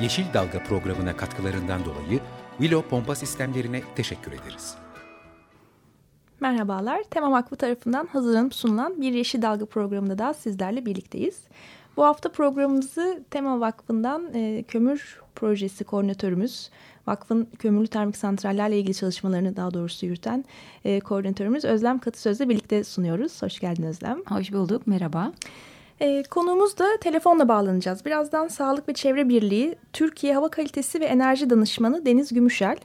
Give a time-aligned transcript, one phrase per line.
[0.00, 2.20] Yeşil Dalga programına katkılarından dolayı
[2.58, 4.74] Willow Pompa Sistemlerine teşekkür ederiz.
[6.40, 11.40] Merhabalar, Tema Vakfı tarafından hazırlanıp sunulan bir Yeşil Dalga programında da sizlerle birlikteyiz.
[11.96, 16.70] Bu hafta programımızı Tema Vakfı'ndan e, kömür projesi koordinatörümüz,
[17.06, 20.44] vakfın kömürlü termik santrallerle ilgili çalışmalarını daha doğrusu yürüten
[20.84, 23.42] e, koordinatörümüz Özlem Katısöz'le birlikte sunuyoruz.
[23.42, 24.18] Hoş geldin Özlem.
[24.28, 25.32] Hoş bulduk, merhaba.
[26.00, 28.04] E, konuğumuz da telefonla bağlanacağız.
[28.04, 32.76] Birazdan Sağlık ve Çevre Birliği, Türkiye Hava Kalitesi ve Enerji Danışmanı Deniz Gümüşel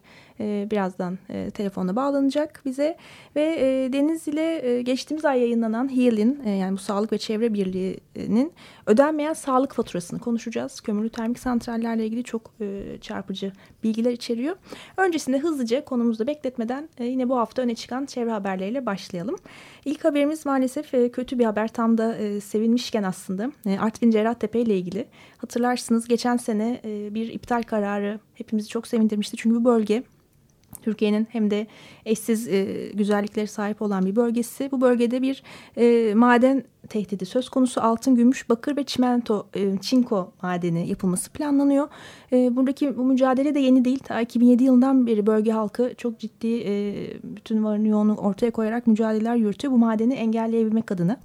[0.44, 2.98] e, birazdan e, telefonla bağlanacak bize.
[3.36, 8.54] Ve e, Deniz ile e, geçtiğimiz ay yayınlanan HEAL'in yani bu Sağlık ve Çevre Birliği'nin
[8.86, 10.82] ödenmeyen sağlık faturasını konuşacağız.
[10.82, 12.52] Kömürlü termik santrallerle ilgili çok
[13.02, 13.52] çarpıcı
[13.84, 14.56] bilgiler içeriyor.
[14.98, 19.36] Öncesinde hızlıca konumuzda bekletmeden yine bu hafta öne çıkan çevre haberleriyle başlayalım.
[19.86, 25.06] İlk haberimiz maalesef kötü bir haber tam da sevilmişken aslında e, Artvin Cerrahtepe ile ilgili.
[25.38, 29.38] Hatırlarsınız geçen sene bir iptal kararı hepimizi çok sevindirmişti.
[29.38, 30.04] Çünkü bu bölge
[30.84, 31.68] Türkiye'nin hem de
[32.06, 34.70] eşsiz e, güzelliklere sahip olan bir bölgesi.
[34.72, 35.44] Bu bölgede bir
[35.78, 41.88] e, maden tehdidi söz konusu altın, gümüş, bakır ve çimento, e, çinko madeni yapılması planlanıyor.
[42.32, 44.00] E, buradaki bu mücadele de yeni değil.
[44.00, 49.36] Ta 2007 yılından beri bölge halkı çok ciddi e, bütün varını yoğunu ortaya koyarak mücadeleler
[49.36, 51.20] yürütüyor bu madeni engelleyebilmek adına.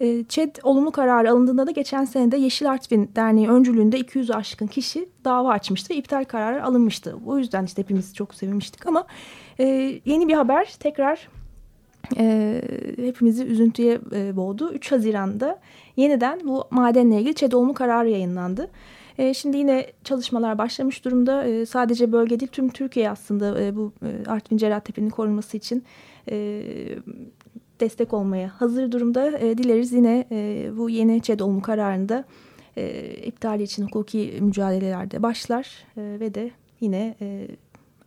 [0.00, 5.08] E, ÇED olumlu kararı alındığında da geçen senede Yeşil Artvin Derneği öncülüğünde 200 aşkın kişi
[5.24, 7.16] dava açmıştı ve iptal kararı alınmıştı.
[7.26, 9.06] O yüzden işte hepimiz çok sevinmiştik ama
[9.60, 9.64] e,
[10.04, 11.28] yeni bir haber tekrar
[12.18, 12.62] e,
[12.96, 14.72] hepimizi üzüntüye e, boğdu.
[14.72, 15.60] 3 Haziran'da
[15.96, 18.70] yeniden bu madenle ilgili ÇED olumlu kararı yayınlandı.
[19.18, 21.44] E, şimdi yine çalışmalar başlamış durumda.
[21.44, 23.92] E, sadece bölge değil tüm Türkiye aslında e, bu
[24.26, 25.84] Artvin Cerrahtepe'nin korunması için
[27.82, 29.38] destek olmaya hazır durumda.
[29.38, 32.24] E, dileriz yine e, bu yeni ÇED olumlu kararında
[32.76, 36.50] e, iptali için hukuki mücadelelerde başlar e, ve de
[36.80, 37.48] yine e,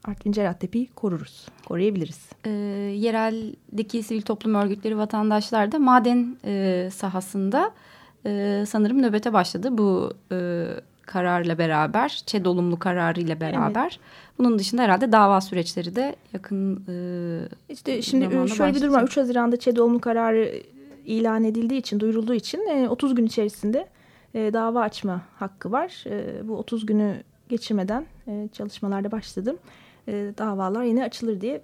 [0.04, 2.30] Artvin Cerattepe'yi koruruz, koruyabiliriz.
[2.46, 2.50] E,
[2.96, 7.72] yereldeki sivil toplum örgütleri vatandaşlar da maden e, sahasında
[8.26, 10.68] e, sanırım nöbete başladı bu e,
[11.06, 14.00] kararla beraber, ÇED olumlu kararıyla beraber.
[14.00, 14.38] Evet.
[14.40, 16.94] Bunun dışında herhalde dava süreçleri de yakın e,
[17.70, 18.76] İşte şimdi şöyle başlayacak.
[18.76, 19.04] bir durum var.
[19.04, 20.62] 3 Haziran'da ÇED olumlu kararı
[21.06, 23.88] ilan edildiği için, duyurulduğu için e, 30 gün içerisinde
[24.34, 26.04] e, dava açma hakkı var.
[26.08, 29.58] E, bu 30 günü geçirmeden e, çalışmalarda başladım.
[30.08, 31.62] E, davalar yine açılır diye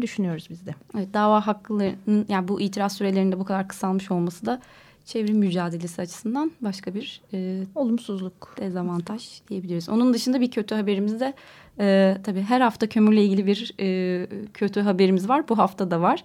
[0.00, 0.74] düşünüyoruz biz de.
[0.96, 4.60] Evet, dava haklarının yani bu itiraz sürelerinde bu kadar kısalmış olması da
[5.06, 9.88] çevrim mücadelesi açısından başka bir e, olumsuzluk, dezavantaj diyebiliriz.
[9.88, 11.34] Onun dışında bir kötü haberimiz de
[11.80, 15.48] e, tabii her hafta kömürle ilgili bir e, kötü haberimiz var.
[15.48, 16.24] Bu hafta da var.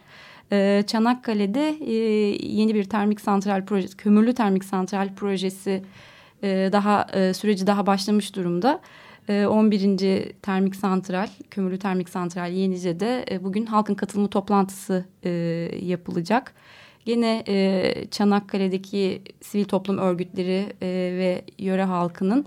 [0.51, 1.93] E, Çanakkale'de e,
[2.47, 5.83] yeni bir termik santral projesi, kömürlü termik santral projesi
[6.43, 8.79] e, daha e, süreci daha başlamış durumda.
[9.29, 10.33] 11.
[10.41, 15.29] termik santral, kömürlü termik santral Yenice'de e, bugün halkın katılımı toplantısı e,
[15.81, 16.53] yapılacak.
[17.05, 22.45] Yine e, Çanakkale'deki sivil toplum örgütleri e, ve yöre halkının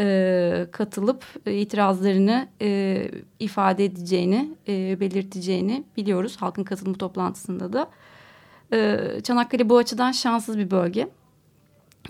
[0.00, 3.02] e, katılıp itirazlarını e,
[3.38, 7.90] ifade edeceğini, e, belirteceğini biliyoruz halkın katılımı toplantısında da.
[8.72, 11.08] E, Çanakkale bu açıdan şanssız bir bölge.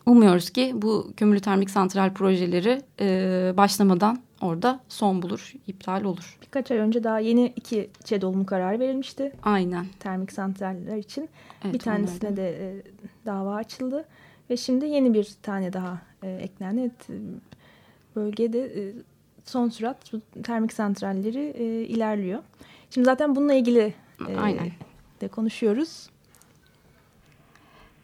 [0.07, 6.39] Umuyoruz ki bu kömürlü termik santral projeleri e, başlamadan orada son bulur, iptal olur.
[6.43, 9.33] Birkaç ay önce daha yeni iki ÇED olumlu kararı verilmişti.
[9.43, 9.87] Aynen.
[10.01, 11.29] Termik santraller için.
[11.65, 12.37] Evet, bir tanesine onlardan.
[12.37, 12.83] de e,
[13.27, 14.05] dava açıldı.
[14.51, 16.81] Ve şimdi yeni bir tane daha e, eklendi.
[16.81, 17.21] Evet,
[18.17, 18.93] bölgede e,
[19.45, 20.13] son sürat
[20.45, 22.43] termik santralleri e, ilerliyor.
[22.91, 23.95] Şimdi zaten bununla ilgili
[24.29, 24.71] e, Aynen.
[25.21, 26.11] de konuşuyoruz.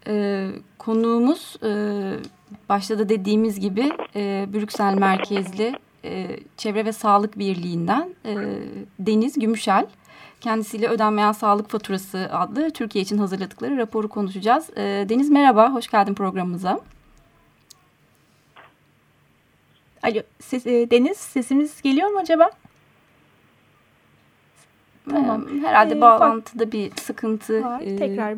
[0.07, 1.71] Ee, konuğumuz e,
[2.69, 8.37] başta da dediğimiz gibi e, Brüksel merkezli e, Çevre ve Sağlık Birliği'nden e,
[8.99, 9.87] Deniz Gümüşel.
[10.41, 14.71] Kendisiyle ödenmeyen sağlık faturası adlı Türkiye için hazırladıkları raporu konuşacağız.
[14.71, 16.81] E, Deniz merhaba, hoş geldin programımıza.
[20.03, 22.51] Alo, ses, e, Deniz sesimiz geliyor mu acaba?
[25.11, 25.47] Tamam.
[25.49, 27.81] Ee, herhalde ee, bağlantıda bir sıkıntı var.
[27.81, 28.37] Ee, Tekrar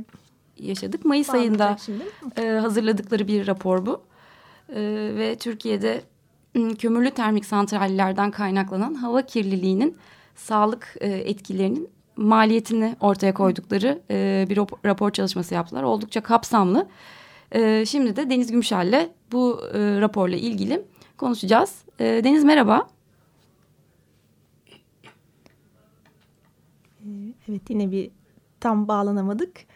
[0.59, 1.05] yaşadık.
[1.05, 1.77] Mayıs ayında
[2.37, 4.03] e, hazırladıkları bir rapor bu.
[4.69, 4.81] E,
[5.17, 6.03] ve Türkiye'de
[6.79, 9.97] kömürlü termik santrallerden kaynaklanan hava kirliliğinin
[10.35, 15.83] sağlık e, etkilerinin maliyetini ortaya koydukları e, bir rapor çalışması yaptılar.
[15.83, 16.89] Oldukça kapsamlı.
[17.53, 20.83] E, şimdi de Deniz Gümüşel'le bu e, raporla ilgili
[21.19, 21.83] konuşacağız.
[21.99, 22.89] E, Deniz merhaba.
[27.49, 28.11] Evet yine bir
[28.61, 29.74] tam bağlanamadık.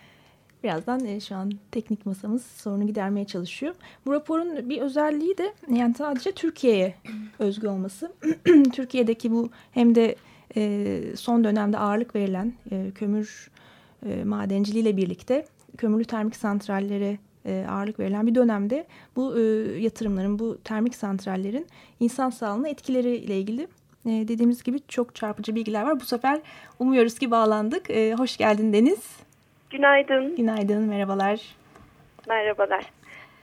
[0.68, 3.74] Birazdan e, şu an teknik masamız sorunu gidermeye çalışıyor.
[4.06, 6.94] Bu raporun bir özelliği de yani sadece Türkiye'ye
[7.38, 8.12] özgü olması.
[8.72, 10.16] Türkiye'deki bu hem de
[10.56, 13.50] e, son dönemde ağırlık verilen e, kömür
[14.06, 15.46] e, madenciliğiyle birlikte
[15.78, 18.86] kömürlü termik santrallere e, ağırlık verilen bir dönemde
[19.16, 19.42] bu e,
[19.80, 21.66] yatırımların, bu termik santrallerin
[22.00, 23.62] insan sağlığına etkileriyle ilgili
[24.06, 26.00] e, dediğimiz gibi çok çarpıcı bilgiler var.
[26.00, 26.40] Bu sefer
[26.78, 27.90] umuyoruz ki bağlandık.
[27.90, 29.27] E, hoş geldin Deniz.
[29.70, 30.36] Günaydın.
[30.36, 31.40] Günaydın, merhabalar.
[32.28, 32.84] Merhabalar.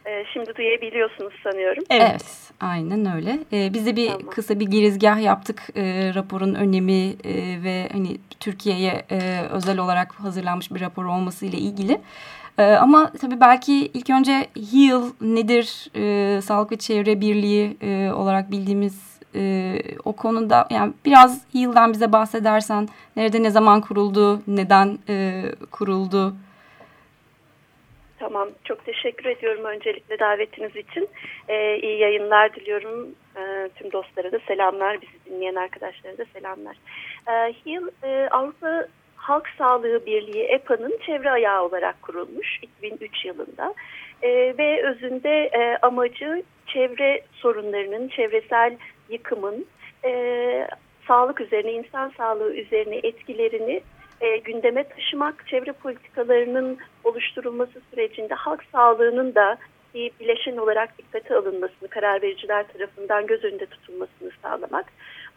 [0.07, 1.83] Ee, şimdi duyabiliyorsunuz sanıyorum.
[1.89, 3.39] Evet, evet aynen öyle.
[3.53, 4.29] Ee, biz de bir tamam.
[4.29, 10.71] kısa bir girizgah yaptık e, raporun önemi e, ve hani Türkiye'ye e, özel olarak hazırlanmış
[10.71, 12.01] bir rapor olması ile ilgili.
[12.57, 15.89] E, ama tabii belki ilk önce HEAL nedir?
[15.95, 22.11] E, Sağlık ve Çevre Birliği e, olarak bildiğimiz e, o konuda yani biraz yıldan bize
[22.11, 26.33] bahsedersen nerede ne zaman kuruldu, neden e, kuruldu?
[28.19, 31.09] Tamam, çok teşekkür ediyorum öncelikle davetiniz için.
[31.47, 33.15] Ee, iyi yayınlar diliyorum.
[33.37, 36.77] Ee, tüm dostlara da selamlar, bizi dinleyen arkadaşlara da selamlar.
[37.27, 43.73] Ee, HİL, e, Avrupa Halk Sağlığı Birliği EPA'nın çevre ayağı olarak kurulmuş 2003 yılında.
[44.21, 48.77] Ee, ve özünde e, amacı çevre sorunlarının, çevresel
[49.09, 49.65] yıkımın
[50.05, 50.67] e,
[51.07, 53.81] sağlık üzerine, insan sağlığı üzerine etkilerini
[54.21, 59.57] e, gündeme taşımak, çevre politikalarının oluşturulması sürecinde halk sağlığının da
[59.93, 64.85] bir bileşen olarak dikkate alınmasını, karar vericiler tarafından göz önünde tutulmasını sağlamak.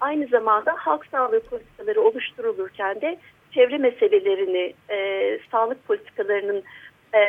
[0.00, 3.18] Aynı zamanda halk sağlığı politikaları oluşturulurken de
[3.54, 6.62] çevre meselelerini, e, sağlık politikalarının
[7.12, 7.22] e,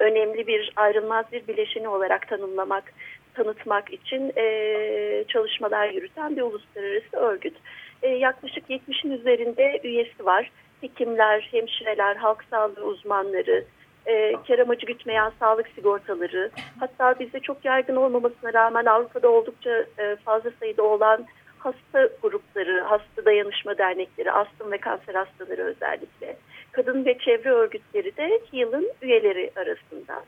[0.00, 2.92] önemli bir ayrılmaz bir bileşeni olarak tanımlamak
[3.36, 7.56] tanıtmak için e, çalışmalar yürüten bir uluslararası örgüt.
[8.02, 10.50] E, yaklaşık 70'in üzerinde üyesi var.
[10.80, 13.64] Hekimler, hemşireler, halk sağlığı uzmanları,
[14.06, 16.50] e, kar amacı gütmeyen sağlık sigortaları,
[16.80, 21.26] hatta bizde çok yaygın olmamasına rağmen Avrupa'da oldukça e, fazla sayıda olan
[21.58, 26.36] hasta grupları, hasta dayanışma dernekleri, astım ve kanser hastaları özellikle,
[26.72, 30.24] kadın ve çevre örgütleri de HEAL'ın üyeleri arasında.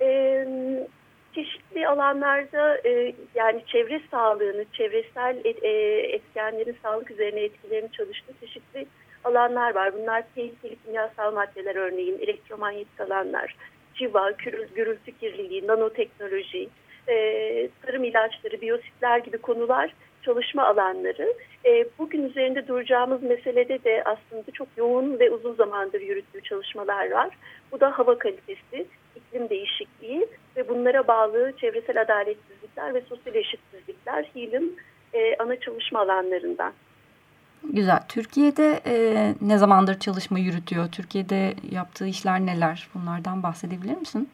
[0.00, 0.46] E,
[1.34, 5.68] çeşitli alanlarda e, yani çevre sağlığını, çevresel et, e,
[6.12, 8.86] etkenlerin sağlık üzerine etkilerini çalıştığı çeşitli
[9.24, 9.94] alanlar var.
[9.94, 13.56] Bunlar tehlikeli kimyasal maddeler örneğin, elektromanyetik alanlar,
[13.94, 14.30] civa,
[14.74, 16.68] gürültü kirliliği, nanoteknoloji,
[17.08, 21.34] e, tarım ilaçları, biyositler gibi konular çalışma alanları.
[21.64, 27.30] E, bugün üzerinde duracağımız meselede de aslında çok yoğun ve uzun zamandır yürüttüğü çalışmalar var.
[27.72, 28.86] Bu da hava kalitesi,
[29.16, 34.76] iklim değişikliği ve bunlara bağlı çevresel adaletsizlikler ve sosyal eşitsizlikler HİL'in
[35.14, 36.72] e, ana çalışma alanlarından.
[37.64, 38.02] Güzel.
[38.08, 38.94] Türkiye'de e,
[39.40, 40.88] ne zamandır çalışma yürütüyor?
[40.92, 42.88] Türkiye'de yaptığı işler neler?
[42.94, 44.28] Bunlardan bahsedebilir misin?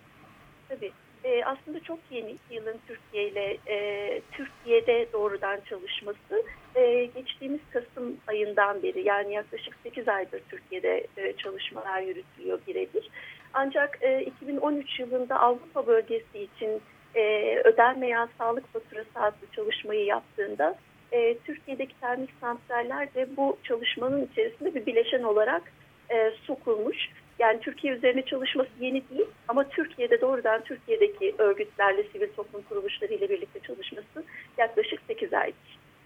[0.68, 0.92] Tabii.
[1.24, 6.42] E, aslında çok yeni yılın Türkiye ile e, Türkiye'de doğrudan çalışması
[6.74, 13.10] e, geçtiğimiz Kasım ayından beri yani yaklaşık 8 aydır Türkiye'de e, çalışmalar yürütülüyor birebir.
[13.54, 16.82] Ancak e, 2013 yılında Avrupa bölgesi için
[17.14, 20.78] e, ödenmeyen sağlık faturası adlı çalışmayı yaptığında
[21.12, 25.72] e, Türkiye'deki termik santraller de bu çalışmanın içerisinde bir bileşen olarak
[26.10, 26.96] e, sokulmuş.
[27.38, 33.30] Yani Türkiye üzerine çalışması yeni değil ama Türkiye'de doğrudan Türkiye'deki örgütlerle, sivil toplum kuruluşları ile
[33.30, 34.24] birlikte çalışması
[34.58, 35.52] yaklaşık 8 ay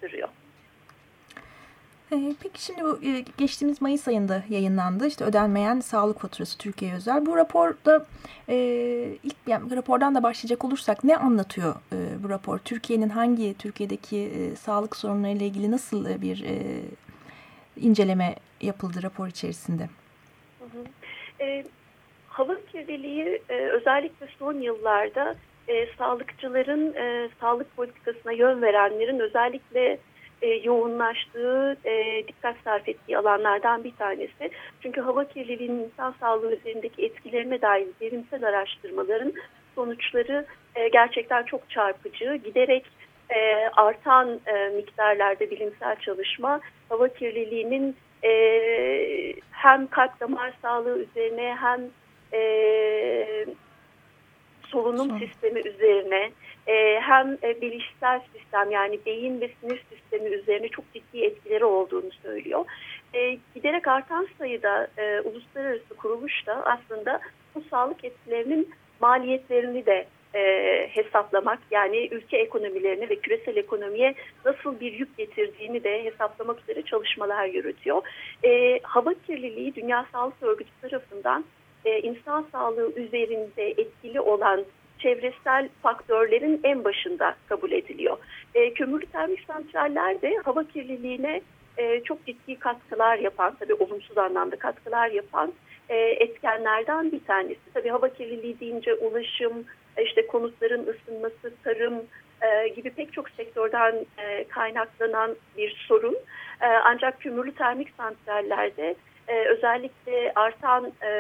[0.01, 0.29] sürüyor.
[2.13, 5.07] Ee, peki şimdi bu e, geçtiğimiz Mayıs ayında yayınlandı.
[5.07, 7.27] İşte ödenmeyen sağlık faturası Türkiye özel.
[7.27, 8.07] Bu raporda
[8.49, 8.57] e,
[9.23, 12.59] ilk yani rapordan da başlayacak olursak ne anlatıyor e, bu rapor?
[12.59, 16.57] Türkiye'nin hangi Türkiye'deki e, sağlık sorunlarıyla ilgili nasıl bir e,
[17.77, 19.89] inceleme yapıldı rapor içerisinde?
[20.61, 20.85] Hı.
[21.45, 21.65] E,
[22.29, 25.37] hava kirliliği e, özellikle son yıllarda
[25.69, 29.99] e, sağlıkçıların e, sağlık politikasına yön verenlerin özellikle
[30.43, 34.51] e, yoğunlaştığı, e, dikkat sarf ettiği alanlardan bir tanesi.
[34.81, 39.33] Çünkü hava kirliliğinin insan sağlığı üzerindeki etkilerine dair bilimsel araştırmaların
[39.75, 42.35] sonuçları e, gerçekten çok çarpıcı.
[42.45, 42.87] Giderek
[43.31, 48.33] e, artan e, miktarlarda bilimsel çalışma hava kirliliğinin e,
[49.51, 51.81] hem kalp damar sağlığı üzerine hem
[52.33, 53.47] e,
[55.03, 55.27] solunum Son.
[55.27, 56.31] sistemi üzerine
[56.67, 62.11] e, hem e, bilişsel sistem yani beyin ve sinir sistemi üzerine çok ciddi etkileri olduğunu
[62.23, 62.65] söylüyor.
[63.15, 67.21] E, giderek artan sayıda e, uluslararası kuruluş da aslında
[67.55, 70.43] bu sağlık etkilerinin maliyetlerini de e,
[70.93, 77.47] hesaplamak yani ülke ekonomilerini ve küresel ekonomiye nasıl bir yük getirdiğini de hesaplamak üzere çalışmalar
[77.47, 78.03] yürütüyor.
[78.45, 81.45] E, hava kirliliği Dünya Sağlık Örgütü tarafından
[81.85, 84.65] e, insan sağlığı üzerinde etkili olan
[85.03, 88.17] çevresel faktörlerin en başında kabul ediliyor.
[88.55, 91.41] E, kömürlü termik santraller de hava kirliliğine
[91.77, 95.53] e, çok ciddi katkılar yapan, tabii olumsuz anlamda katkılar yapan
[95.89, 97.61] e, etkenlerden bir tanesi.
[97.75, 99.65] Tabii hava kirliliği deyince ulaşım,
[100.05, 101.95] işte konutların ısınması, tarım
[102.43, 106.17] e, gibi pek çok sektörden e, kaynaklanan bir sorun.
[106.61, 108.95] E, ancak kömürlü termik santrallerde
[109.29, 111.11] e, özellikle artan e,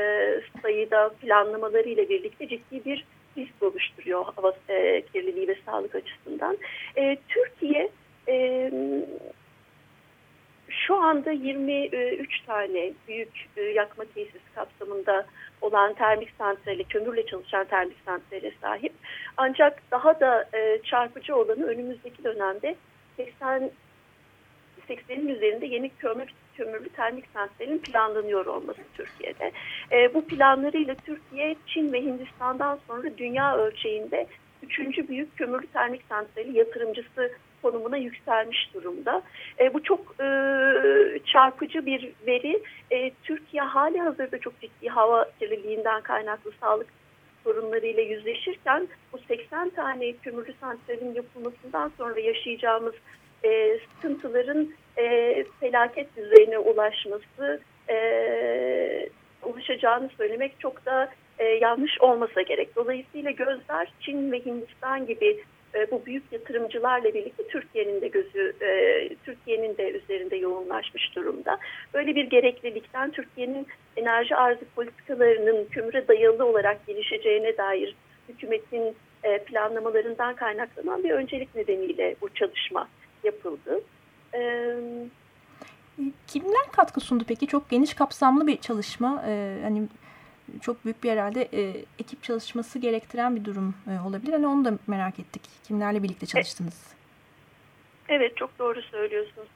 [0.62, 3.04] sayıda planlamaları ile birlikte ciddi bir
[3.36, 6.58] risk oluşturuyor hava e, kirliliği ve sağlık açısından.
[6.96, 7.90] E, Türkiye
[8.28, 8.70] e,
[10.68, 15.26] şu anda 23 tane büyük e, yakma tesis kapsamında
[15.60, 18.92] olan termik santrali, kömürle çalışan termik santrale sahip.
[19.36, 22.74] Ancak daha da e, çarpıcı olanı önümüzdeki dönemde
[23.16, 23.70] 80
[24.88, 29.52] 80'in üzerinde yeni kömür kömürlü termik santralin planlanıyor olması Türkiye'de.
[29.92, 34.26] E, bu planlarıyla Türkiye, Çin ve Hindistan'dan sonra dünya ölçeğinde
[34.62, 37.32] üçüncü büyük kömürlü termik santrali yatırımcısı
[37.62, 39.22] konumuna yükselmiş durumda.
[39.60, 40.26] E, bu çok e,
[41.32, 42.62] çarpıcı bir veri.
[42.90, 46.86] E, Türkiye hali hazırda çok ciddi hava kirliliğinden kaynaklı sağlık
[47.44, 52.94] sorunlarıyla yüzleşirken bu 80 tane kömürlü santralin yapılmasından sonra yaşayacağımız
[53.44, 54.68] e, sıkıntıların
[54.98, 59.08] e, felaket düzeyine ulaşması e,
[59.42, 61.08] ulaşacağını söylemek çok da
[61.38, 62.76] e, yanlış olmasa gerek.
[62.76, 65.44] Dolayısıyla gözler Çin ve Hindistan gibi
[65.74, 71.58] e, bu büyük yatırımcılarla birlikte Türkiye'nin de gözü e, Türkiye'nin de üzerinde yoğunlaşmış durumda.
[71.94, 77.94] Böyle bir gereklilikten Türkiye'nin enerji arzı politikalarının kömüre dayalı olarak gelişeceğine dair
[78.28, 82.88] hükümetin e, planlamalarından kaynaklanan bir öncelik nedeniyle bu çalışma
[83.24, 83.80] yapıldı.
[86.26, 87.46] Kimler katkı sundu peki?
[87.46, 89.22] Çok geniş kapsamlı bir çalışma.
[89.62, 89.88] Hani
[90.60, 94.32] çok büyük bir herhalde e, ekip çalışması gerektiren bir durum e, olabilir.
[94.32, 95.42] Hani onu da merak ettik.
[95.64, 96.94] Kimlerle birlikte çalıştınız?
[98.08, 99.48] Evet çok doğru söylüyorsunuz.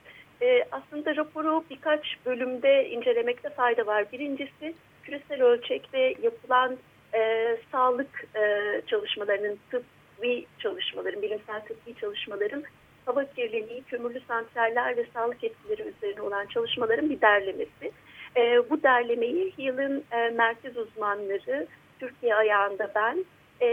[0.43, 4.13] E, aslında raporu birkaç bölümde incelemekte fayda var.
[4.13, 6.77] Birincisi küresel ölçekte yapılan
[7.15, 12.63] e, sağlık e, çalışmalarının, tıbbi çalışmaların, bilimsel tıbbi çalışmaların
[13.07, 17.93] hava kirliliği, kömürlü santraller ve sağlık etkileri üzerine olan çalışmaların bir derlemesi.
[18.37, 21.67] E, bu derlemeyi yılın e, merkez uzmanları,
[21.99, 23.25] Türkiye ayağında ben
[23.61, 23.69] e,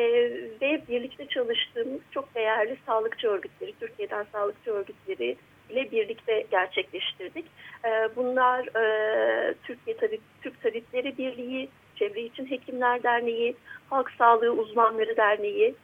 [0.61, 5.37] ve birlikte çalıştığımız çok değerli sağlıkçı örgütleri, Türkiye'den sağlıkçı örgütleri
[5.69, 7.45] ile birlikte gerçekleştirdik.
[7.85, 13.55] E, bunlar e, Türkiye Tabip, Türk Tabipleri Birliği, Çevre İçin Hekimler Derneği,
[13.89, 15.75] Halk Sağlığı Uzmanları Derneği,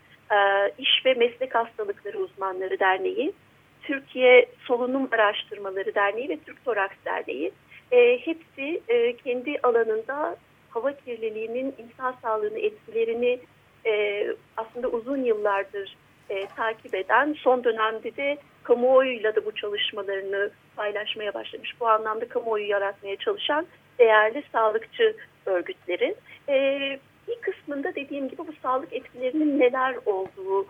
[0.77, 3.33] İş ve Meslek Hastalıkları Uzmanları Derneği,
[3.81, 7.51] Türkiye Solunum Araştırmaları Derneği ve Türk Toraks Derneği
[7.91, 10.37] e, hepsi e, kendi alanında
[10.69, 13.39] hava kirliliğinin insan sağlığını etkilerini
[13.85, 14.25] e,
[14.57, 15.95] aslında uzun yıllardır
[16.29, 21.79] e, takip eden son dönemde de kamuoyuyla da bu çalışmalarını paylaşmaya başlamış.
[21.79, 23.67] Bu anlamda kamuoyu yaratmaya çalışan
[23.99, 26.15] değerli sağlıkçı örgütleri.
[26.49, 30.65] E, bir kısmında dediğim gibi bu sağlık etkilerinin neler olduğu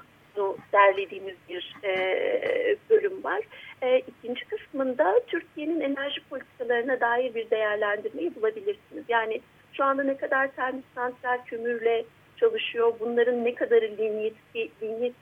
[0.73, 3.41] derlediğimiz bir e, bölüm var.
[3.81, 9.03] E, ikinci kısmında Türkiye'nin enerji politikalarına dair bir değerlendirmeyi bulabilirsiniz.
[9.09, 9.41] Yani
[9.73, 12.05] şu anda ne kadar termik santral kömürle
[12.37, 14.35] çalışıyor, bunların ne kadarı linyit,
[14.81, 15.15] linyit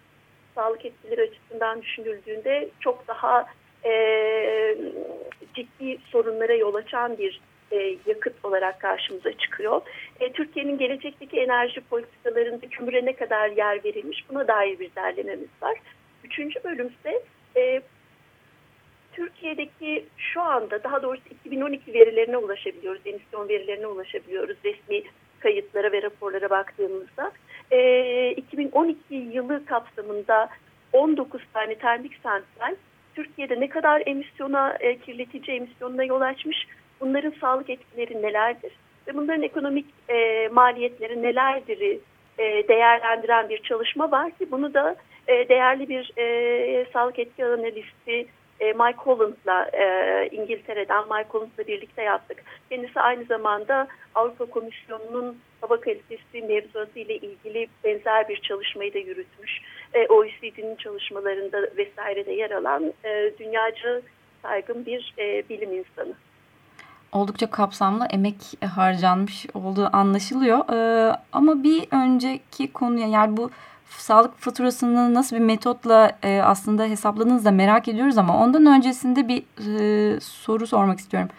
[0.56, 3.46] sağlık etkileri açısından düşünüldüğünde çok daha
[3.86, 3.91] e,
[5.53, 9.81] ciddi sorunlara yol açan bir e, yakıt olarak karşımıza çıkıyor.
[10.19, 15.77] E, Türkiye'nin gelecekteki enerji politikalarında kömüre ne kadar yer verilmiş buna dair bir derlememiz var.
[16.24, 17.24] Üçüncü bölümse
[17.57, 17.81] e,
[19.13, 25.03] Türkiye'deki şu anda daha doğrusu 2012 verilerine ulaşabiliyoruz, emisyon verilerine ulaşabiliyoruz resmi
[25.39, 27.31] kayıtlara ve raporlara baktığımızda.
[27.71, 30.50] E, 2012 yılı kapsamında
[30.93, 32.75] 19 tane termik santral
[33.15, 36.67] Türkiye'de ne kadar emisyona, e, kirletici emisyonuna yol açmış
[37.01, 38.72] bunların sağlık etkileri nelerdir
[39.08, 42.00] ve bunların ekonomik e, maliyetleri nelerdir
[42.38, 44.96] e, değerlendiren bir çalışma var ki bunu da
[45.27, 48.27] e, değerli bir e, sağlık etki analisti
[48.60, 52.44] e, Mike Holland'la e, İngiltere'den Mike Holland'la birlikte yaptık.
[52.70, 59.62] Kendisi aynı zamanda Avrupa Komisyonu'nun hava kalitesi mevzuatı ile ilgili benzer bir çalışmayı da yürütmüş.
[59.94, 64.01] E, OECD'nin çalışmalarında vesairede yer alan e, dünyaca
[64.42, 66.13] saygın bir e, bilim insanı.
[67.12, 68.36] Oldukça kapsamlı emek
[68.76, 70.74] harcanmış olduğu anlaşılıyor.
[70.74, 73.52] Ee, ama bir önceki konuya yani bu
[73.90, 79.44] sağlık faturasını nasıl bir metotla e, aslında hesapladığınızı da merak ediyoruz ama ondan öncesinde bir
[79.78, 81.30] e, soru sormak istiyorum.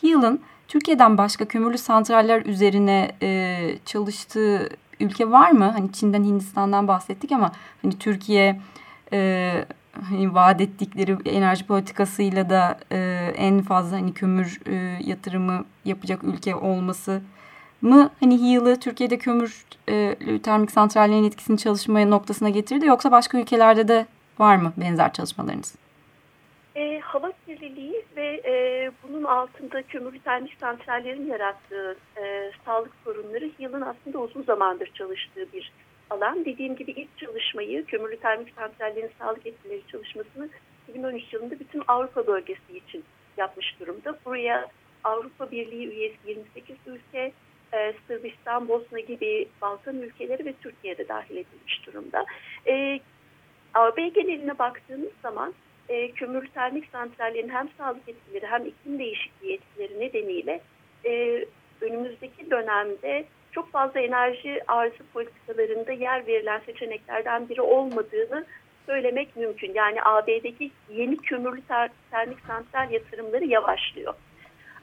[0.00, 4.68] Heal'ın Türkiye'den başka kömürlü santraller üzerine e, çalıştığı
[5.00, 5.64] ülke var mı?
[5.64, 7.52] Hani Çin'den Hindistan'dan bahsettik ama
[7.82, 8.60] hani Türkiye
[9.12, 9.64] e,
[10.10, 12.98] hani vaat ettikleri enerji politikasıyla da e,
[13.36, 17.22] en fazla hani kömür e, yatırımı yapacak ülke olması
[17.82, 23.88] mı hani Heal'ı Türkiye'de kömür e, termik santrallerin etkisini çalışmaya noktasına getirdi yoksa başka ülkelerde
[23.88, 24.06] de
[24.38, 25.74] var mı benzer çalışmalarınız?
[26.76, 33.80] E, hava kirliliği ve e, bunun altında kömürlü termik santrallerin yarattığı e, sağlık sorunları yılın
[33.80, 35.72] aslında uzun zamandır çalıştığı bir
[36.10, 36.44] alan.
[36.44, 40.48] Dediğim gibi ilk çalışmayı kömürlü termik santrallerin sağlık etkileri çalışmasını
[40.88, 43.04] 2013 yılında bütün Avrupa bölgesi için
[43.36, 44.18] yapmış durumda.
[44.24, 44.68] Buraya
[45.04, 47.32] Avrupa Birliği üyesi 28 ülke,
[47.72, 52.24] e, Sırbistan, Bosna gibi Balkan ülkeleri ve Türkiye'de dahil edilmiş durumda.
[52.66, 53.00] E,
[53.74, 55.54] AB geneline baktığımız zaman
[55.88, 60.60] e, kömürlü termik santrallerin hem sağlık etkileri hem iklim değişikliği etkileri nedeniyle
[61.04, 61.44] e,
[61.80, 63.24] önümüzdeki dönemde
[63.56, 68.44] çok fazla enerji arzı politikalarında yer verilen seçeneklerden biri olmadığını
[68.86, 69.74] söylemek mümkün.
[69.74, 74.14] Yani AB'deki yeni kömürlü ter termik santral yatırımları yavaşlıyor.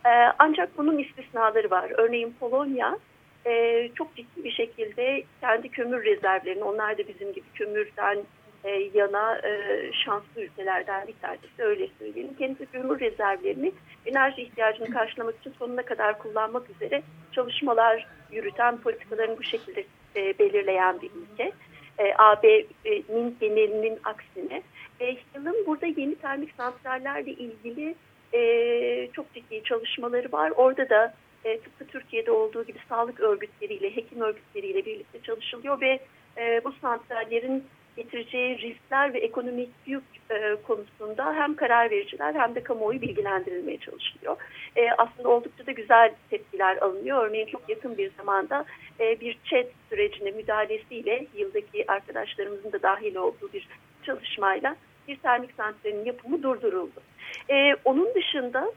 [0.06, 1.92] Ee, ancak bunun istisnaları var.
[1.98, 2.98] Örneğin Polonya
[3.46, 8.18] e, çok ciddi bir şekilde kendi kömür rezervlerini, onlar da bizim gibi kömürden
[8.64, 12.34] e, yana e, şanslı ülkelerden bir tanesi öyle söyleyelim.
[12.36, 13.72] Kendi kömür rezervlerini
[14.06, 19.84] enerji ihtiyacını karşılamak için sonuna kadar kullanmak üzere çalışmalar yürüten politikalarını bu şekilde
[20.16, 21.52] e, belirleyen bir ülke.
[22.00, 24.62] E, AB'nin genelinin aksine.
[25.00, 27.96] E, yılın burada yeni termik santrallerle ilgili
[28.34, 30.52] e, çok ciddi çalışmaları var.
[30.56, 31.14] Orada da
[31.46, 36.00] e, tıpkı Türkiye'de olduğu gibi sağlık örgütleriyle, hekim örgütleriyle birlikte çalışılıyor ve
[36.38, 37.64] e, bu santrallerin
[37.96, 44.38] getireceği riskler ve ekonomik yük e, konusunda hem karar vericiler hem de kamuoyu bilgilendirilmeye çalışılıyor.
[44.76, 47.28] E, aslında oldukça da güzel tepkiler alınıyor.
[47.28, 48.66] Örneğin çok yakın bir zamanda
[49.00, 53.68] e, bir chat sürecine müdahalesiyle yıldaki arkadaşlarımızın da dahil olduğu bir
[54.04, 54.76] çalışmayla
[55.08, 57.02] bir termik santralinin yapımı durduruldu.
[57.50, 58.72] E, onun dışında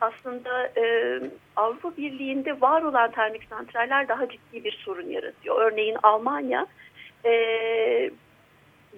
[0.00, 1.20] aslında e,
[1.56, 5.60] Avrupa Birliği'nde var olan termik santraller daha ciddi bir sorun yaratıyor.
[5.60, 6.66] Örneğin Almanya
[7.28, 8.10] e,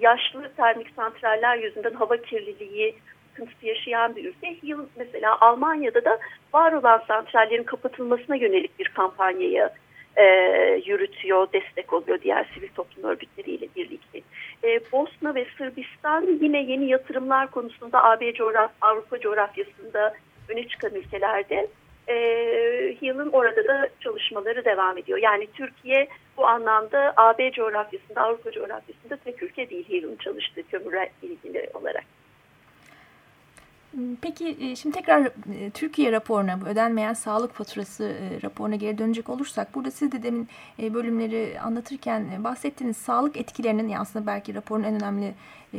[0.00, 2.94] yaşlı termik santraller yüzünden hava kirliliği
[3.28, 4.56] sıkıntısı yaşayan bir ülke.
[4.62, 6.18] Yıl mesela Almanya'da da
[6.54, 9.70] var olan santrallerin kapatılmasına yönelik bir kampanyayı
[10.16, 10.24] e,
[10.84, 14.20] yürütüyor, destek oluyor diğer sivil toplum örgütleriyle birlikte.
[14.64, 20.14] E, Bosna ve Sırbistan yine yeni yatırımlar konusunda AB coğraf Avrupa coğrafyasında
[20.48, 21.68] öne çıkan ülkelerde
[22.10, 22.16] e,
[23.02, 25.18] HİL'in orada da çalışmaları devam ediyor.
[25.18, 31.70] Yani Türkiye bu anlamda AB coğrafyasında, Avrupa coğrafyasında tek ülke değil HİL'in çalıştığı kömürle ilgili
[31.74, 32.04] olarak.
[34.20, 39.74] Peki e, şimdi tekrar e, Türkiye raporuna, ödenmeyen sağlık faturası e, raporuna geri dönecek olursak,
[39.74, 45.34] burada siz de demin bölümleri anlatırken bahsettiğiniz sağlık etkilerinin, aslında belki raporun en önemli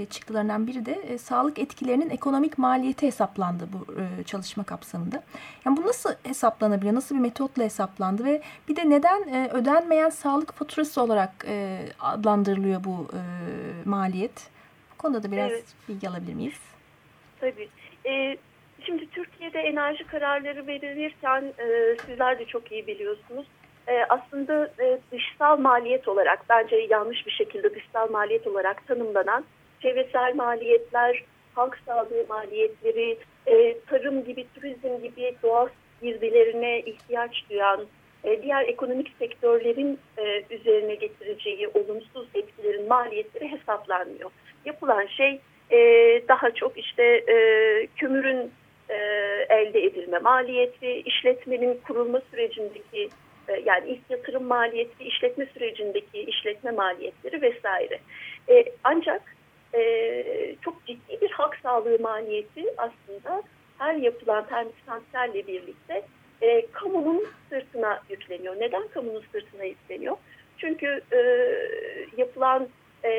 [0.10, 3.86] çıktılarından biri de sağlık etkilerinin ekonomik maliyeti hesaplandı bu
[4.24, 5.24] çalışma kapsamında.
[5.66, 11.02] Yani bu nasıl hesaplanabiliyor, nasıl bir metotla hesaplandı ve bir de neden ödenmeyen sağlık faturası
[11.02, 11.46] olarak
[12.00, 13.08] adlandırılıyor bu
[13.86, 14.50] maliyet?
[14.94, 15.66] Bu konuda da biraz evet.
[15.90, 16.60] bilgi alabilir miyiz?
[17.40, 17.70] Tabii.
[18.06, 18.38] E,
[18.86, 23.46] şimdi Türkiye'de enerji kararları verilirken e, sizler de çok iyi biliyorsunuz.
[23.88, 29.46] E, aslında e, dışsal maliyet olarak bence yanlış bir şekilde dışsal maliyet olarak tanımlanan
[29.82, 31.24] çevresel maliyetler,
[31.56, 35.68] halk sağlığı maliyetleri, e, tarım gibi, turizm gibi doğal
[36.02, 37.86] girdilerine ihtiyaç duyan
[38.24, 44.32] e, diğer ekonomik sektörlerin e, üzerine getireceği olumsuz etkilerin maliyetleri hesaplanmıyor.
[44.66, 45.40] Yapılan şey
[45.72, 45.78] e,
[46.28, 47.36] daha çok işte e,
[47.96, 48.52] kömürün
[48.90, 48.96] e,
[49.50, 53.10] elde edilme maliyeti, işletmenin kurulma sürecindeki
[53.48, 58.00] e, yani ilk yatırım maliyeti, işletme sürecindeki işletme maliyetleri vesaire.
[58.50, 59.36] E, ancak
[59.74, 60.24] e,
[60.62, 63.44] çok ciddi bir hak sağlığı maliyeti aslında
[63.78, 66.04] her yapılan termik santralle birlikte
[66.42, 68.56] e, kamunun sırtına yükleniyor.
[68.60, 70.18] Neden kamunun sırtına yükleniyor?
[70.58, 71.20] Çünkü e,
[72.18, 72.68] yapılan
[73.06, 73.12] e,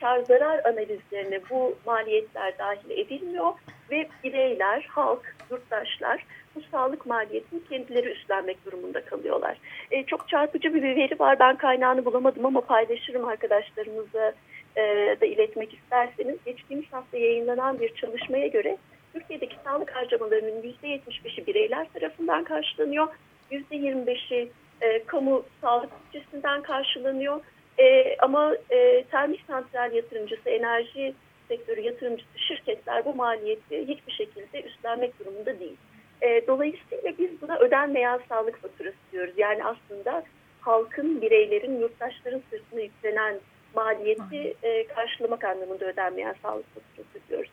[0.00, 3.52] kar zarar analizlerine bu maliyetler dahil edilmiyor
[3.90, 9.58] ve bireyler, halk, yurttaşlar bu sağlık maliyetini kendileri üstlenmek durumunda kalıyorlar.
[9.90, 11.38] E, çok çarpıcı bir veri var.
[11.38, 14.32] Ben kaynağını bulamadım ama paylaşırım arkadaşlarımıza
[14.76, 14.82] e,
[15.20, 16.36] da iletmek isterseniz.
[16.44, 18.76] Geçtiğimiz hafta yayınlanan bir çalışmaya göre
[19.12, 23.08] Türkiye'deki sağlık harcamalarının %75'i bireyler tarafından karşılanıyor.
[23.50, 27.40] %25'i e, kamu sağlık bütçesinden karşılanıyor.
[27.78, 31.14] E, ama e, termik santral yatırımcısı, enerji
[31.48, 35.76] sektörü yatırımcısı şirketler bu maliyeti hiçbir şekilde üstlenmek durumunda değil.
[36.22, 39.34] E, dolayısıyla biz buna ödenmeyen sağlık faturası diyoruz.
[39.36, 40.24] Yani aslında
[40.60, 43.40] halkın, bireylerin, yurttaşların sırtına yüklenen
[43.74, 47.50] maliyeti e, karşılamak anlamında ödenmeyen sağlık faturası diyoruz.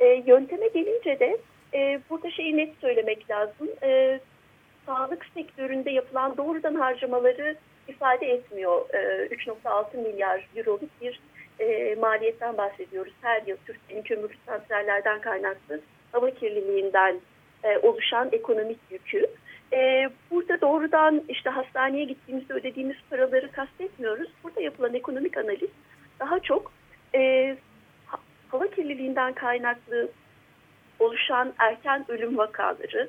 [0.00, 1.38] E, yönteme gelince de
[1.74, 3.68] e, burada şeyi net söylemek lazım.
[3.82, 4.20] E,
[4.86, 7.56] sağlık sektöründe yapılan doğrudan harcamaları
[7.88, 8.94] ifade etmiyor.
[8.94, 11.20] E, 3.6 milyar euroluk bir
[11.60, 13.12] e, maliyetten bahsediyoruz.
[13.22, 15.80] Her yıl Türkiye'nin kömürlü santrallerden kaynaklı
[16.12, 17.20] hava kirliliğinden
[17.64, 19.26] e, oluşan ekonomik yükü.
[19.72, 24.28] E, burada doğrudan işte hastaneye gittiğimizde ödediğimiz paraları kastetmiyoruz.
[24.44, 25.70] Burada yapılan ekonomik analiz
[26.20, 26.72] daha çok
[28.48, 30.08] hava kirliliğinden kaynaklı
[30.98, 33.08] oluşan erken ölüm vakaları,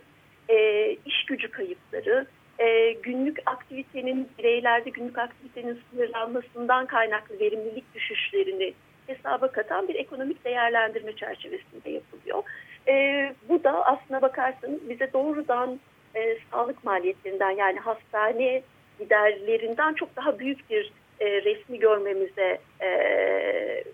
[1.05, 2.25] iş gücü kayıpları,
[2.59, 8.73] e, günlük aktivitenin bireylerde günlük aktivitenin sınırlanmasından kaynaklı verimlilik düşüşlerini
[9.07, 12.43] hesaba katan bir ekonomik değerlendirme çerçevesinde yapılıyor.
[12.87, 15.79] E, bu da aslına bakarsanız bize doğrudan
[16.15, 18.61] e, sağlık maliyetlerinden yani hastane
[18.99, 22.89] giderlerinden çok daha büyük bir e, resmi görmemize e,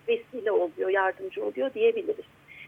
[0.08, 2.25] vesile oluyor, yardımcı oluyor diyebiliriz.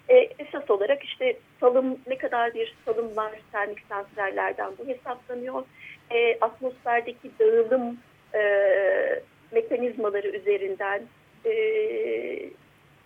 [0.10, 5.63] E, esas olarak işte salım ne kadar bir salım var termik santrallerden bu hesaplanıyor.
[6.12, 7.98] E, atmosferdeki dağılım
[8.36, 8.41] e,
[9.52, 11.02] mekanizmaları üzerinden
[11.46, 11.52] e,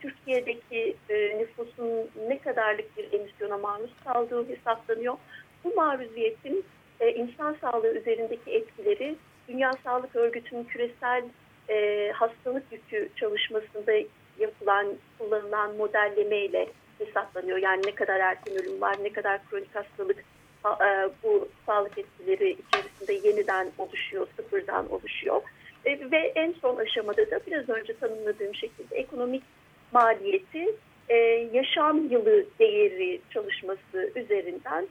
[0.01, 5.17] Türkiye'deki e, nüfusun ne kadarlık bir emisyona maruz kaldığı hesaplanıyor.
[5.63, 6.65] Bu maruziyetin
[6.99, 9.15] e, insan sağlığı üzerindeki etkileri
[9.47, 11.23] Dünya Sağlık Örgütü'nün küresel
[11.69, 13.91] e, hastalık yükü çalışmasında
[14.39, 14.87] yapılan,
[15.19, 16.67] kullanılan modellemeyle
[17.01, 17.57] hesaplanıyor.
[17.57, 20.17] Yani ne kadar erken ölüm var, ne kadar kronik hastalık
[20.65, 25.41] e, bu sağlık etkileri içerisinde yeniden oluşuyor, sıfırdan oluşuyor.
[25.85, 29.43] E, ve en son aşamada da biraz önce tanımladığım şekilde ekonomik
[29.91, 30.75] maliyeti
[31.09, 31.15] e,
[31.53, 34.87] yaşam yılı değeri çalışması üzerinden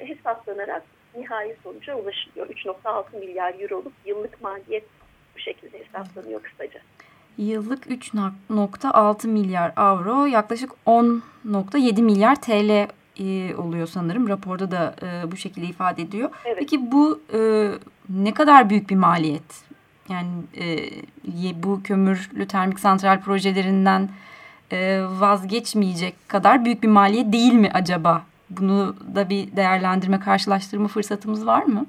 [0.00, 0.82] hesaplanarak
[1.16, 2.48] nihai sonuca ulaşılıyor.
[2.48, 4.84] 3.6 milyar euroluk yıllık maliyet
[5.34, 6.80] bu şekilde hesaplanıyor kısaca.
[7.38, 12.88] Yıllık 3.6 milyar avro yaklaşık 10.7 milyar TL
[13.20, 14.28] e, oluyor sanırım.
[14.28, 16.30] Raporda da e, bu şekilde ifade ediyor.
[16.44, 16.56] Evet.
[16.58, 17.70] Peki bu e,
[18.08, 19.64] ne kadar büyük bir maliyet?
[20.08, 20.28] Yani
[20.60, 24.08] e, bu kömürlü termik santral projelerinden
[24.72, 28.22] e, vazgeçmeyecek kadar büyük bir maliyet değil mi acaba?
[28.50, 31.86] Bunu da bir değerlendirme, karşılaştırma fırsatımız var mı?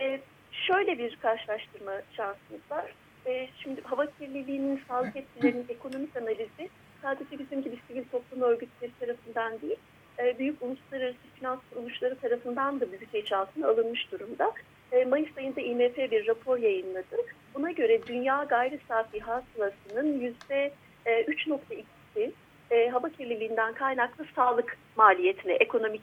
[0.00, 0.20] E,
[0.52, 2.84] şöyle bir karşılaştırma şansımız var.
[3.26, 6.68] E, şimdi hava kirliliğinin sağlık etkilerinin ekonomik analizi
[7.02, 9.76] sadece bizim gibi sivil toplum örgütleri tarafından değil,
[10.18, 14.52] e, büyük uluslararası finans kuruluşları tarafından da büyüteç altına alınmış durumda.
[14.92, 17.16] E, Mayıs ayında IMF bir rapor yayınladı.
[17.54, 20.72] Buna göre dünya gayri safi hasılasının yüzde
[21.06, 22.32] 3.2'si
[22.70, 26.02] e, hava kirliliğinden kaynaklı sağlık maliyetine, ekonomik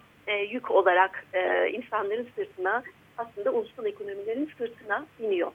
[0.49, 1.25] yük olarak
[1.73, 2.83] insanların sırtına,
[3.17, 5.51] aslında ulusal ekonomilerin sırtına iniyor.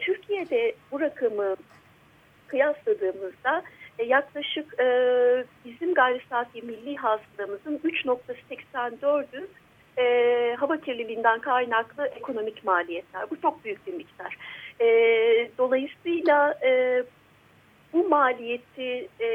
[0.00, 1.56] Türkiye'de bu rakamı
[2.46, 3.62] kıyasladığımızda
[3.98, 4.86] e, yaklaşık e,
[5.64, 9.46] bizim gayri safi milli hasılamızın 3.84'ü
[9.98, 13.30] e, hava kirliliğinden kaynaklı ekonomik maliyetler.
[13.30, 14.36] Bu çok büyük bir miktar.
[14.80, 14.86] E,
[15.58, 17.02] dolayısıyla e,
[17.92, 19.28] bu maliyeti e,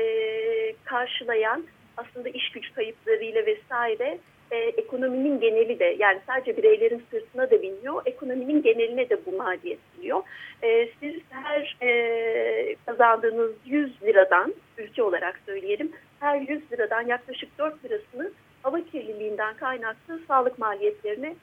[0.84, 1.66] karşılayan
[1.98, 4.18] aslında iş güç kayıplarıyla vesaire
[4.52, 9.80] e, ekonominin geneli de yani sadece bireylerin sırtına da biniyor, ekonominin geneline de bu maliyet
[9.98, 10.22] biniyor.
[10.64, 17.86] E, siz her e, kazandığınız 100 liradan, ülke olarak söyleyelim, her 100 liradan yaklaşık 4
[17.86, 18.32] lirasını
[18.64, 21.36] hava kirliliğinden kaynaklı sağlık maliyetlerine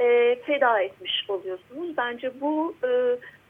[0.00, 1.96] e, feda etmiş oluyorsunuz.
[1.96, 2.88] Bence bu e,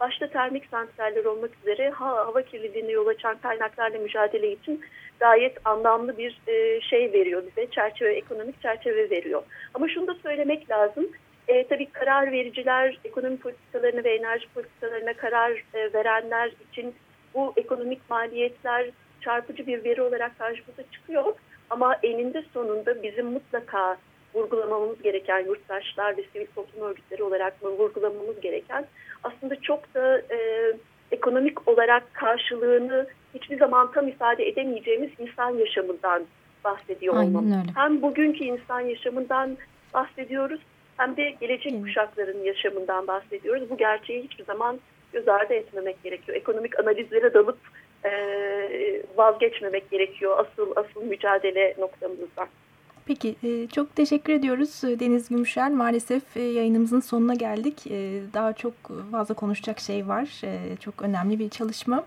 [0.00, 4.80] başta termik santraller olmak üzere ha, hava kirliliğine yol açan kaynaklarla mücadele için
[5.20, 7.70] gayet anlamlı bir e, şey veriyor bize.
[7.70, 9.42] Çerçeve, ekonomik çerçeve veriyor.
[9.74, 11.08] Ama şunu da söylemek lazım.
[11.48, 16.94] E, tabii karar vericiler, ekonomi politikalarına ve enerji politikalarına karar e, verenler için
[17.34, 21.34] bu ekonomik maliyetler çarpıcı bir veri olarak karşımıza çıkıyor.
[21.70, 23.96] Ama eninde sonunda bizim mutlaka
[24.34, 28.86] vurgulamamız gereken yurttaşlar ve sivil toplum örgütleri olarak mı vurgulamamız gereken
[29.22, 30.72] aslında çok da e,
[31.10, 36.22] ekonomik olarak karşılığını hiçbir zaman tam ifade edemeyeceğimiz insan yaşamından
[36.64, 37.46] bahsediyor olmam.
[37.74, 39.56] Hem bugünkü insan yaşamından
[39.94, 40.60] bahsediyoruz
[40.96, 41.82] hem de gelecek evet.
[41.82, 43.70] kuşakların yaşamından bahsediyoruz.
[43.70, 44.80] Bu gerçeği hiçbir zaman
[45.12, 46.36] göz ardı etmemek gerekiyor.
[46.36, 47.58] Ekonomik analizlere dalıp
[48.04, 48.12] e,
[49.16, 52.48] vazgeçmemek gerekiyor asıl asıl mücadele noktamızdan.
[53.12, 55.72] Peki e, çok teşekkür ediyoruz e, Deniz Gümüşel.
[55.72, 57.84] Maalesef e, yayınımızın sonuna geldik.
[58.34, 58.74] Daha çok
[59.10, 60.40] fazla konuşacak şey var.
[60.80, 62.04] Çok önemli bir çalışma.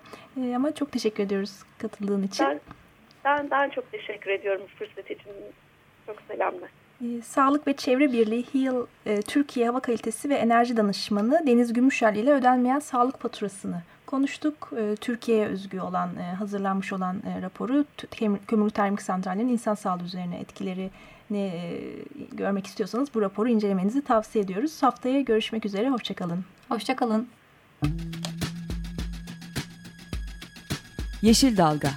[0.55, 2.45] Ama çok teşekkür ediyoruz katıldığın için.
[2.45, 2.59] Ben,
[3.25, 5.31] ben, ben çok teşekkür ediyorum fırsat için.
[6.05, 6.69] Çok selamlar.
[7.23, 8.85] Sağlık ve Çevre Birliği HEAL
[9.21, 14.71] Türkiye Hava Kalitesi ve Enerji Danışmanı Deniz Gümüşel ile ödenmeyen sağlık faturasını konuştuk.
[14.77, 17.85] E, Türkiye'ye özgü olan, e, hazırlanmış olan e, raporu
[18.47, 20.91] kömürlü termik santrallerin insan sağlığı üzerine etkileri
[21.29, 21.71] ne
[22.31, 24.83] görmek istiyorsanız bu raporu incelemenizi tavsiye ediyoruz.
[24.83, 26.45] Haftaya görüşmek üzere, hoşçakalın.
[26.69, 27.27] Hoşçakalın.
[31.21, 31.89] Yeşil Dalga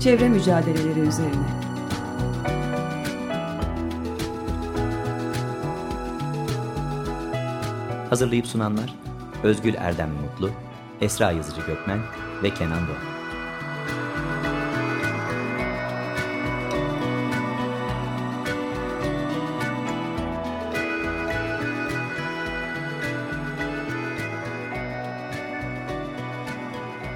[0.00, 1.59] Çevre mücadeleleri üzerine
[8.10, 8.94] Hazırlayıp sunanlar
[9.42, 10.50] Özgül Erdem Mutlu,
[11.00, 12.00] Esra Yazıcı Gökmen
[12.42, 13.20] ve Kenan Doğan.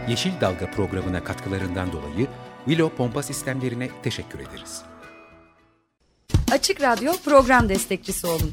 [0.08, 2.26] Yeşil Dalga programına katkılarından dolayı
[2.64, 4.82] Willow Pompa Sistemlerine teşekkür ederiz.
[6.52, 8.52] Açık Radyo program destekçisi olun